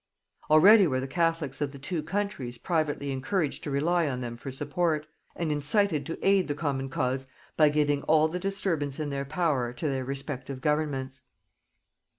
[0.49, 4.49] Already were the catholics of the two countries privately encouraged to rely on them for
[4.49, 9.25] support, and incited to aid the common cause by giving all the disturbance in their
[9.25, 11.21] power to their respective governments.